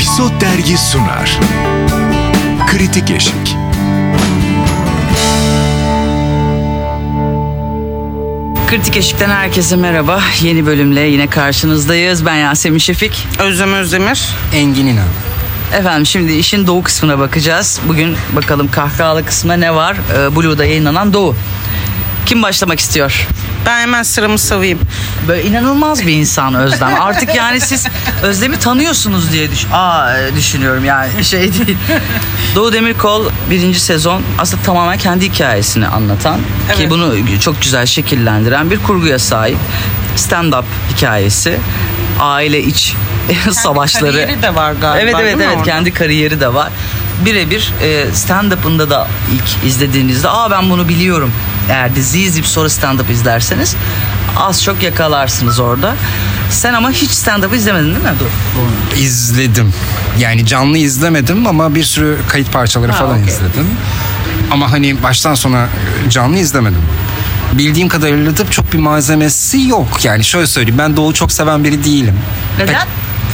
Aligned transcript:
Episod 0.00 0.40
Dergi 0.40 0.78
sunar. 0.78 1.38
Kritik 2.66 3.10
Eşik. 3.10 3.56
Kritik 8.70 8.96
Eşik'ten 8.96 9.30
herkese 9.30 9.76
merhaba. 9.76 10.20
Yeni 10.42 10.66
bölümle 10.66 11.00
yine 11.00 11.26
karşınızdayız. 11.26 12.26
Ben 12.26 12.34
Yasemin 12.34 12.78
Şefik. 12.78 13.26
Özlem 13.38 13.72
Özdemir. 13.72 14.28
Engin 14.54 14.86
İnan. 14.86 15.08
Efendim 15.78 16.06
şimdi 16.06 16.32
işin 16.32 16.66
Doğu 16.66 16.82
kısmına 16.82 17.18
bakacağız. 17.18 17.80
Bugün 17.88 18.16
bakalım 18.36 18.70
kahkahalı 18.70 19.24
kısmına 19.24 19.56
ne 19.56 19.74
var? 19.74 19.96
Ee, 20.16 20.36
Blue'da 20.36 20.64
yayınlanan 20.64 21.12
Doğu. 21.12 21.36
Kim 22.26 22.42
başlamak 22.42 22.80
istiyor? 22.80 23.28
Ben 23.66 23.80
hemen 23.80 24.02
sıramı 24.02 24.38
savayım. 24.38 24.78
Böyle 25.28 25.44
inanılmaz 25.44 26.06
bir 26.06 26.12
insan 26.12 26.54
Özlem. 26.54 27.00
Artık 27.02 27.34
yani 27.34 27.60
siz 27.60 27.86
Özlem'i 28.22 28.58
tanıyorsunuz 28.58 29.32
diye 29.32 29.50
düş 29.50 29.66
Aa, 29.72 30.12
düşünüyorum 30.36 30.84
yani 30.84 31.24
şey 31.24 31.40
değil. 31.42 31.78
Doğu 32.54 32.72
Demirkol 32.72 33.26
birinci 33.50 33.80
sezon 33.80 34.22
aslında 34.38 34.62
tamamen 34.62 34.98
kendi 34.98 35.24
hikayesini 35.32 35.86
anlatan 35.86 36.36
ki 36.36 36.42
Evet. 36.78 36.90
bunu 36.90 37.14
çok 37.40 37.62
güzel 37.62 37.86
şekillendiren 37.86 38.70
bir 38.70 38.78
kurguya 38.78 39.18
sahip 39.18 39.58
stand-up 40.16 40.64
hikayesi. 40.94 41.58
Aile 42.20 42.60
iç 42.62 42.94
savaşları. 43.52 44.12
kariyeri 44.12 44.42
de 44.42 44.54
var 44.54 44.72
galiba, 44.72 45.02
Evet 45.02 45.14
evet 45.20 45.34
evet 45.36 45.48
orada? 45.52 45.62
kendi 45.62 45.92
kariyeri 45.92 46.40
de 46.40 46.54
var. 46.54 46.68
Birebir 47.24 47.72
e, 47.82 48.06
stand-up'ında 48.14 48.90
da 48.90 49.08
ilk 49.34 49.64
izlediğinizde 49.70 50.28
aa 50.28 50.50
ben 50.50 50.70
bunu 50.70 50.88
biliyorum. 50.88 51.32
Eğer 51.70 51.96
dizi 51.96 52.20
izleyip 52.20 52.46
sonra 52.46 52.68
stand-up 52.68 53.12
izlerseniz 53.12 53.76
az 54.36 54.62
çok 54.64 54.82
yakalarsınız 54.82 55.60
orada. 55.60 55.94
Sen 56.50 56.74
ama 56.74 56.90
hiç 56.90 57.10
stand-up 57.10 57.56
izlemedin 57.56 57.86
değil 57.86 57.98
mi? 58.04 58.14
Doğru. 58.20 59.00
İzledim. 59.00 59.72
Yani 60.18 60.46
canlı 60.46 60.78
izlemedim 60.78 61.46
ama 61.46 61.74
bir 61.74 61.84
sürü 61.84 62.16
kayıt 62.28 62.52
parçaları 62.52 62.92
Ha, 62.92 62.98
falan 62.98 63.18
okey. 63.20 63.32
izledim. 63.34 63.66
Ama 64.50 64.72
hani 64.72 65.02
baştan 65.02 65.34
sona 65.34 65.66
canlı 66.08 66.36
izlemedim. 66.38 66.82
Bildiğim 67.52 67.88
kadarıyla 67.88 68.36
da 68.36 68.50
çok 68.50 68.72
bir 68.72 68.78
malzemesi 68.78 69.60
yok. 69.68 70.04
Yani 70.04 70.24
şöyle 70.24 70.46
söyleyeyim 70.46 70.78
ben 70.78 70.96
Doğu 70.96 71.14
çok 71.14 71.32
seven 71.32 71.64
biri 71.64 71.84
değilim. 71.84 72.18
Neden? 72.58 72.86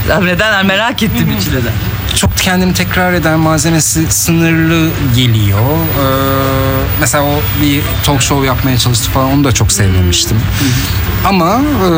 Ya 0.08 0.20
Neden? 0.20 0.66
Merak 0.66 1.02
ettim 1.02 1.36
için 1.40 1.50
neden. 1.50 1.72
Çok 2.16 2.36
kendini 2.36 2.74
tekrar 2.74 3.12
eden 3.12 3.38
malzemesi 3.38 4.12
sınırlı 4.12 4.90
geliyor. 5.16 5.60
Ee, 5.60 6.65
mesela 7.00 7.24
o 7.24 7.40
bir 7.62 7.80
talk 8.04 8.22
show 8.22 8.46
yapmaya 8.46 8.78
çalıştı 8.78 9.10
falan 9.10 9.30
onu 9.30 9.44
da 9.44 9.52
çok 9.52 9.72
sevmemiştim. 9.72 10.36
Ama 11.24 11.60
e, 11.84 11.90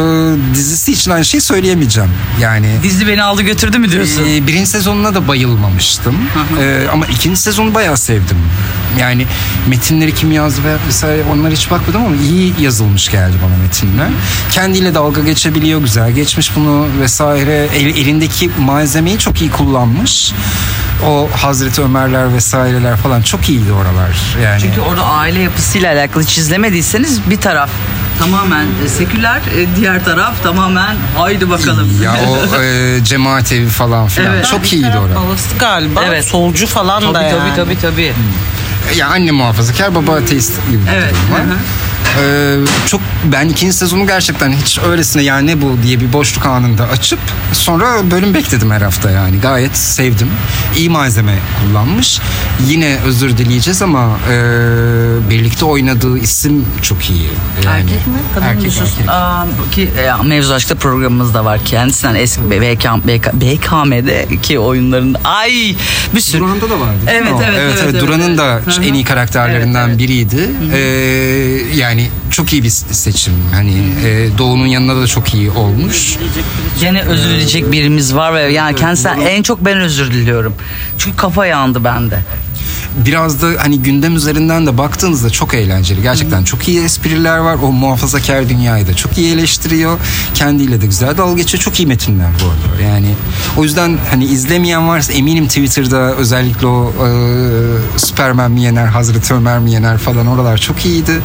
dizisi 0.54 0.92
için 0.92 1.10
aynı 1.10 1.24
şeyi 1.24 1.40
söyleyemeyeceğim. 1.40 2.10
Yani 2.40 2.76
Dizi 2.82 3.08
beni 3.08 3.22
aldı 3.22 3.42
götürdü 3.42 3.78
mü 3.78 3.90
diyorsun? 3.90 4.22
Ee, 4.28 4.46
birinci 4.46 4.66
sezonuna 4.70 5.14
da 5.14 5.28
bayılmamıştım. 5.28 6.16
Ee, 6.60 6.86
ama 6.92 7.06
ikinci 7.06 7.40
sezonu 7.40 7.74
bayağı 7.74 7.96
sevdim. 7.96 8.36
Yani 9.00 9.26
metinleri 9.66 10.14
kim 10.14 10.32
yazdı 10.32 10.60
ve 10.64 10.76
vesaire 10.88 11.22
onlara 11.32 11.52
hiç 11.52 11.70
bakmadım 11.70 12.04
ama 12.04 12.16
iyi 12.16 12.54
yazılmış 12.60 13.08
geldi 13.10 13.36
bana 13.46 13.56
metinler. 13.62 14.08
Kendiyle 14.50 14.94
dalga 14.94 15.20
geçebiliyor 15.20 15.80
güzel 15.80 16.12
geçmiş 16.12 16.56
bunu 16.56 16.86
vesaire. 17.00 17.68
El, 17.76 17.86
elindeki 17.86 18.50
malzemeyi 18.60 19.18
çok 19.18 19.40
iyi 19.40 19.50
kullanmış. 19.50 20.32
O 21.06 21.28
Hazreti 21.36 21.82
Ömerler 21.82 22.34
vesaireler 22.34 22.96
falan 22.96 23.22
çok 23.22 23.48
iyiydi 23.48 23.72
oralar. 23.72 24.16
Yani 24.44 24.60
Çünkü 24.60 24.80
orada 24.80 25.04
aile 25.04 25.40
yapısıyla 25.40 25.92
alakalı 25.94 26.22
hiç 26.22 26.38
izlemediyseniz 26.38 27.30
bir 27.30 27.36
taraf 27.40 27.70
tamamen 28.18 28.66
e, 28.84 28.88
seküler, 28.88 29.36
e, 29.56 29.76
diğer 29.76 30.04
taraf 30.04 30.42
tamamen 30.42 30.96
haydi 31.18 31.50
bakalım. 31.50 32.02
ya 32.02 32.14
o 32.28 32.62
e, 32.62 33.04
cemaat 33.04 33.52
evi 33.52 33.68
falan 33.68 34.06
filan 34.08 34.34
Evet. 34.34 34.46
çok 34.46 34.72
iyiydi 34.72 34.92
orada. 34.98 35.14
Babası 35.26 35.56
galiba. 35.58 36.00
Evet. 36.08 36.24
Solcu 36.24 36.66
falan 36.66 37.00
Tabii 37.02 37.14
da 37.14 37.22
yani. 37.22 37.38
tabii 37.38 37.54
tabii 37.56 37.78
tabii. 37.80 38.12
Ya 38.96 39.08
anne 39.08 39.30
muhafazakar 39.30 39.94
baba 39.94 40.12
ateist 40.14 40.52
gibi 40.70 40.86
bir 40.86 40.92
Evet, 40.92 41.14
durum 41.32 41.50
var. 41.50 41.56
Ee, 42.22 42.56
çok 42.86 43.00
ben 43.24 43.48
ikinci 43.48 43.72
sezonu 43.72 44.06
gerçekten 44.06 44.52
hiç 44.52 44.78
öylesine 44.78 45.22
yani 45.22 45.46
ne 45.46 45.62
bu 45.62 45.78
diye 45.82 46.00
bir 46.00 46.12
boşluk 46.12 46.46
anında 46.46 46.84
açıp 46.88 47.18
sonra 47.52 48.10
bölüm 48.10 48.34
bekledim 48.34 48.70
her 48.70 48.80
hafta 48.80 49.10
yani 49.10 49.40
gayet 49.40 49.76
sevdim. 49.76 50.28
İyi 50.76 50.90
malzeme 50.90 51.38
kullanmış. 51.60 52.20
Yine 52.66 52.98
özür 53.06 53.36
dileyeceğiz 53.36 53.82
ama 53.82 54.18
e, 54.30 54.36
birlikte 55.30 55.64
oynadığı 55.64 56.18
isim 56.18 56.64
çok 56.82 57.10
iyi. 57.10 57.28
Yani, 57.64 57.80
Erkek 57.80 58.06
mi? 58.06 58.14
Kadın 58.34 58.48
mı 58.48 58.54
erkek, 58.54 58.72
erkek. 58.80 59.08
Aa, 59.08 59.46
ki 59.72 59.90
e, 60.22 60.26
Mevzu 60.26 60.54
Aşk'ta 60.54 60.74
programımız 60.74 61.34
da 61.34 61.44
var. 61.44 61.60
Kendisinden 61.64 62.14
eski 62.14 62.50
BK, 62.50 62.84
BK, 62.84 63.32
BKM'deki 63.32 64.58
oyunlarında. 64.58 65.20
Ay 65.24 65.76
bir 66.14 66.20
sürü. 66.20 66.40
Duran'da 66.40 66.70
da 66.70 66.80
vardı. 66.80 66.98
Evet, 67.06 67.32
o? 67.32 67.42
evet, 67.42 67.60
evet, 67.62 67.78
evet, 67.84 68.00
Duran'ın 68.02 68.28
evet. 68.28 68.38
da 68.38 68.60
en 68.82 68.94
iyi 68.94 69.04
karakterlerinden 69.04 69.88
Evet, 69.88 69.88
evet. 69.88 69.98
biriydi. 69.98 70.50
Ee, 70.72 70.78
yani 71.76 72.10
çok 72.38 72.52
iyi 72.52 72.62
bir 72.62 72.70
seçim. 72.70 73.34
Hani 73.52 73.74
e, 74.04 74.38
Doğu'nun 74.38 74.66
yanında 74.66 75.02
da 75.02 75.06
çok 75.06 75.34
iyi 75.34 75.50
olmuş. 75.50 76.16
Gene 76.80 77.02
özür 77.02 77.28
dileyecek 77.28 77.72
birimiz 77.72 78.14
var 78.14 78.34
ve 78.34 78.40
yani 78.40 78.76
kendisinden 78.76 79.20
en 79.20 79.42
çok 79.42 79.64
ben 79.64 79.80
özür 79.80 80.10
diliyorum. 80.10 80.54
Çünkü 80.98 81.16
kafa 81.16 81.46
yandı 81.46 81.84
bende. 81.84 82.20
Biraz 83.06 83.42
da 83.42 83.48
hani 83.58 83.82
gündem 83.82 84.16
üzerinden 84.16 84.66
de 84.66 84.78
baktığınızda 84.78 85.30
çok 85.30 85.54
eğlenceli. 85.54 86.02
Gerçekten 86.02 86.44
çok 86.44 86.68
iyi 86.68 86.84
espriler 86.84 87.38
var. 87.38 87.56
O 87.62 87.72
muhafazakar 87.72 88.48
dünyayı 88.48 88.86
da 88.86 88.94
çok 88.94 89.18
iyi 89.18 89.32
eleştiriyor. 89.34 89.98
Kendiyle 90.34 90.80
de 90.80 90.86
güzel 90.86 91.16
dalga 91.16 91.36
geçiyor. 91.36 91.62
Çok 91.62 91.80
iyi 91.80 91.86
metinler 91.86 92.30
bu 92.44 92.44
arada. 92.44 92.82
Yani 92.82 93.14
o 93.56 93.64
yüzden 93.64 93.98
hani 94.10 94.24
izlemeyen 94.24 94.88
varsa 94.88 95.12
eminim 95.12 95.46
Twitter'da 95.46 96.14
özellikle 96.14 96.66
o 96.66 96.92
e, 97.06 97.08
Superman 97.98 98.50
mi 98.50 98.62
yener, 98.62 98.86
Hazreti 98.86 99.34
Ömer 99.34 99.58
mi 99.58 99.72
yener 99.72 99.98
falan 99.98 100.26
oralar 100.26 100.58
çok 100.58 100.86
iyiydi. 100.86 101.20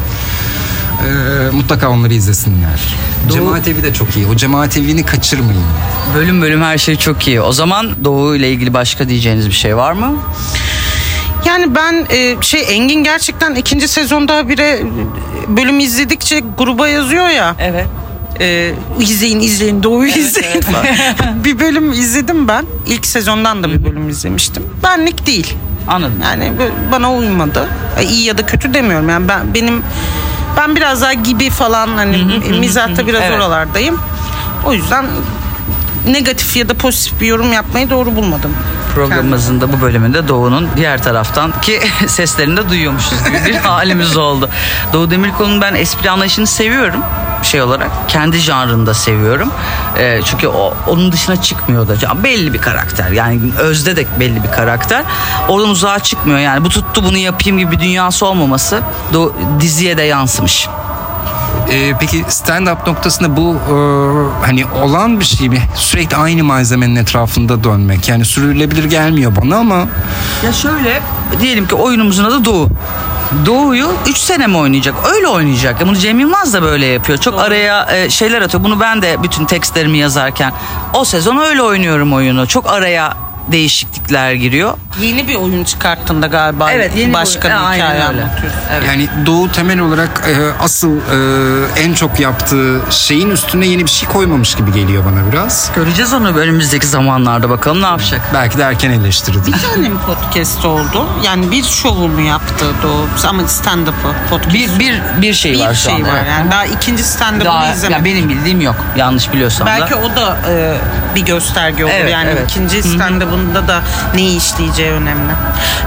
E, 0.93 1.49
mutlaka 1.55 1.89
onları 1.89 2.13
izlesinler. 2.13 2.95
Cemaat 3.31 3.67
evi 3.67 3.83
de 3.83 3.93
çok 3.93 4.15
iyi. 4.17 4.27
O 4.27 4.35
cemaat 4.35 4.77
evini 4.77 5.05
kaçırmayın. 5.05 5.63
Bölüm 6.15 6.41
bölüm 6.41 6.61
her 6.61 6.77
şey 6.77 6.95
çok 6.95 7.27
iyi. 7.27 7.41
O 7.41 7.53
zaman 7.53 7.89
Doğu 8.03 8.35
ile 8.35 8.51
ilgili 8.51 8.73
başka 8.73 9.09
diyeceğiniz 9.09 9.47
bir 9.47 9.53
şey 9.53 9.77
var 9.77 9.91
mı? 9.91 10.15
Yani 11.45 11.75
ben 11.75 12.05
e, 12.09 12.35
şey 12.41 12.65
Engin 12.69 13.03
gerçekten 13.03 13.55
ikinci 13.55 13.87
sezonda 13.87 14.49
bire 14.49 14.83
bölüm 15.47 15.79
izledikçe 15.79 16.41
gruba 16.57 16.87
yazıyor 16.87 17.29
ya. 17.29 17.55
Evet. 17.59 17.87
E, 18.39 18.73
izleyin 18.99 19.39
izleyin 19.39 19.83
Doğu'yu 19.83 20.09
izleyin 20.09 20.61
falan. 20.61 20.85
bir 21.45 21.59
bölüm 21.59 21.91
izledim 21.91 22.47
ben. 22.47 22.65
İlk 22.87 23.05
sezondan 23.05 23.63
da 23.63 23.69
bir 23.69 23.83
bölüm 23.83 24.09
izlemiştim. 24.09 24.63
Benlik 24.83 25.27
değil. 25.27 25.53
Anladım. 25.87 26.19
Yani 26.23 26.51
bana 26.91 27.13
uymadı. 27.13 27.67
İyi 28.09 28.23
ya 28.23 28.37
da 28.37 28.45
kötü 28.45 28.73
demiyorum. 28.73 29.09
Yani 29.09 29.27
ben 29.27 29.53
benim 29.53 29.83
ben 30.57 30.75
biraz 30.75 31.01
daha 31.01 31.13
gibi 31.13 31.49
falan 31.49 31.87
hani 31.87 32.41
mizahta 32.59 33.07
biraz 33.07 33.21
Evet. 33.21 33.37
oralardayım. 33.37 33.99
O 34.65 34.73
yüzden 34.73 35.05
negatif 36.07 36.57
ya 36.57 36.69
da 36.69 36.73
pozitif 36.73 37.21
bir 37.21 37.27
yorum 37.27 37.53
yapmayı 37.53 37.89
doğru 37.89 38.15
bulmadım. 38.15 38.55
Programımızın 38.95 39.61
da 39.61 39.73
bu 39.73 39.81
bölümünde 39.81 40.27
Doğu'nun 40.27 40.69
diğer 40.75 41.03
taraftan 41.03 41.61
ki 41.61 41.79
seslerini 42.07 42.57
de 42.57 42.69
duyuyormuşuz 42.69 43.23
gibi 43.23 43.45
bir 43.45 43.55
halimiz 43.63 44.17
oldu. 44.17 44.49
Doğu 44.93 45.11
Demirkol'un 45.11 45.61
ben 45.61 45.75
espri 45.75 46.09
anlayışını 46.09 46.47
seviyorum 46.47 47.01
şey 47.53 47.61
olarak. 47.61 47.91
Kendi 48.07 48.37
janrında 48.37 48.93
seviyorum. 48.93 49.51
Ee, 49.99 50.21
çünkü 50.25 50.47
o, 50.47 50.73
onun 50.87 51.11
dışına 51.11 51.41
çıkmıyor 51.41 51.87
da. 51.87 51.93
Ya 52.01 52.23
Belli 52.23 52.53
bir 52.53 52.61
karakter. 52.61 53.09
Yani 53.09 53.39
Özde 53.59 53.95
de 53.95 54.05
belli 54.19 54.43
bir 54.43 54.51
karakter. 54.51 55.03
Oradan 55.47 55.69
uzağa 55.69 55.99
çıkmıyor. 55.99 56.39
Yani 56.39 56.65
bu 56.65 56.69
tuttu 56.69 57.03
bunu 57.03 57.17
yapayım 57.17 57.57
gibi 57.57 57.71
bir 57.71 57.79
dünyası 57.79 58.25
olmaması 58.25 58.81
Doğu, 59.13 59.33
diziye 59.59 59.97
de 59.97 60.01
yansımış. 60.01 60.67
Ee, 61.71 61.93
peki 61.99 62.25
stand-up 62.29 62.87
noktasında 62.87 63.37
bu 63.37 63.55
e, 63.55 63.75
hani 64.45 64.65
olan 64.65 65.19
bir 65.19 65.25
şey 65.25 65.49
mi? 65.49 65.61
Sürekli 65.75 66.17
aynı 66.17 66.43
malzemenin 66.43 66.95
etrafında 66.95 67.63
dönmek. 67.63 68.09
Yani 68.09 68.25
sürülebilir 68.25 68.83
gelmiyor 68.83 69.35
bana 69.41 69.55
ama 69.57 69.87
Ya 70.45 70.53
şöyle 70.53 71.01
diyelim 71.41 71.67
ki 71.67 71.75
oyunumuzun 71.75 72.23
adı 72.23 72.45
Doğu. 72.45 72.69
Doğu'yu 73.45 73.91
3 74.07 74.17
sene 74.17 74.47
mi 74.47 74.57
oynayacak? 74.57 74.95
Öyle 75.15 75.27
oynayacak. 75.27 75.81
Ya 75.81 75.87
bunu 75.87 75.95
Cem 75.95 76.19
Yılmaz 76.19 76.53
da 76.53 76.61
böyle 76.61 76.85
yapıyor. 76.85 77.17
Çok 77.17 77.39
araya 77.39 77.95
e, 77.95 78.09
şeyler 78.09 78.41
atıyor. 78.41 78.63
Bunu 78.63 78.79
ben 78.79 79.01
de 79.01 79.23
bütün 79.23 79.45
tekstlerimi 79.45 79.97
yazarken 79.97 80.53
o 80.93 81.05
sezon 81.05 81.37
öyle 81.37 81.61
oynuyorum 81.61 82.13
oyunu. 82.13 82.47
Çok 82.47 82.69
araya 82.69 83.17
değişiklikler 83.51 84.33
giriyor. 84.33 84.73
Yeni 85.01 85.27
bir 85.27 85.35
oyun 85.35 85.63
çıkarttığında 85.63 86.27
galiba 86.27 86.71
yeni 86.71 86.95
bir 87.09 87.13
başka 87.13 87.47
oyun. 87.47 87.59
bir 87.59 87.63
E, 87.63 87.67
aynen 87.67 87.85
hikaye 87.85 88.03
anlatıyorsun. 88.03 88.59
Evet. 88.73 88.87
yani 88.87 89.09
Doğu 89.25 89.51
temel 89.51 89.79
olarak 89.79 90.21
e, 90.27 90.63
asıl 90.63 90.97
e, 90.97 91.81
en 91.83 91.93
çok 91.93 92.19
yaptığı 92.19 92.81
şeyin 92.89 93.29
üstüne 93.29 93.65
yeni 93.65 93.85
bir 93.85 93.89
şey 93.89 94.09
koymamış 94.09 94.55
gibi 94.55 94.73
geliyor 94.73 95.05
bana 95.05 95.31
biraz. 95.31 95.71
Göreceğiz 95.75 96.13
onu 96.13 96.37
önümüzdeki 96.37 96.87
zamanlarda 96.87 97.49
bakalım 97.49 97.81
ne 97.81 97.85
yapacak. 97.85 98.21
Belki 98.33 98.57
de 98.57 98.63
erken 98.63 98.91
eleştirdi. 98.91 99.47
Bir 99.47 99.51
tane 99.75 99.89
mi 99.89 99.97
podcast 100.05 100.65
oldu? 100.65 101.07
Yani 101.25 101.51
bir 101.51 101.63
şovunu 101.63 102.21
yaptı 102.21 102.65
o 102.87 103.27
ama 103.27 103.47
stand-up'ı 103.47 104.29
podcast. 104.29 104.53
Bir 104.53 104.79
bir 104.79 105.01
bir 105.21 105.33
şey 105.33 105.59
var 105.59 105.69
bir 105.69 105.75
şu 105.75 105.81
şey 105.81 105.93
anda. 105.93 106.07
var 106.07 106.17
evet. 106.17 106.27
yani 106.29 106.51
daha 106.51 106.65
ikinci 106.65 107.03
stand-up'ını 107.03 107.73
izlemedim. 107.73 107.91
ya 107.91 108.05
benim 108.05 108.29
bildiğim 108.29 108.61
yok. 108.61 108.75
Yanlış 108.97 109.33
biliyorsam 109.33 109.67
Belki 109.67 109.91
da. 109.93 109.97
o 109.97 110.15
da 110.15 110.37
e, 110.49 110.75
bir 111.15 111.21
gösterge 111.25 111.85
olur 111.85 111.93
Evet, 111.95 112.11
yani 112.11 112.29
evet. 112.29 112.51
ikinci 112.51 112.77
stand-up'ını 112.77 113.32
kitabında 113.33 113.67
da 113.67 113.81
neyi 114.15 114.37
işleyeceği 114.37 114.91
önemli. 114.91 115.33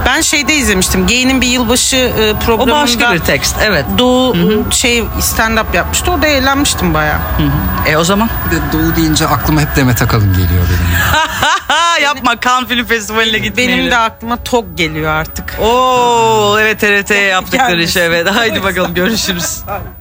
Ben 0.05 0.21
şeyde 0.21 0.55
izlemiştim. 0.55 1.07
Gay'nin 1.07 1.41
bir 1.41 1.47
yılbaşı 1.47 1.95
e, 1.95 2.33
O 2.33 2.39
programında 2.39 2.83
başka 2.83 3.13
bir 3.13 3.19
tekst. 3.19 3.55
Evet. 3.63 3.85
Doğu 3.97 4.35
şey 4.71 5.03
stand 5.19 5.57
up 5.57 5.75
yapmıştı. 5.75 6.11
O 6.11 6.21
da 6.21 6.27
eğlenmiştim 6.27 6.93
bayağı. 6.93 7.19
E 7.87 7.97
o 7.97 8.03
zaman? 8.03 8.29
Bir 8.45 8.55
de 8.55 8.59
Doğu 8.73 8.95
deyince 8.95 9.27
aklıma 9.27 9.61
hep 9.61 9.75
Demet 9.75 10.01
Akalın 10.01 10.33
geliyor 10.33 10.49
benim. 10.69 10.97
Yapma 12.03 12.39
Cannes 12.45 12.69
Film 12.69 12.85
Festivali'ne 12.85 13.37
gitmeyelim. 13.37 13.77
Benim 13.77 13.91
de 13.91 13.97
aklıma 13.97 14.37
tok 14.43 14.77
geliyor 14.77 15.11
artık. 15.11 15.59
Oo 15.61 16.57
evet 16.59 16.79
TRT 16.79 17.11
yaptıkları 17.15 17.83
iş 17.83 17.97
evet. 17.97 18.27
Haydi 18.35 18.63
bakalım 18.63 18.93
görüşürüz. 18.93 19.61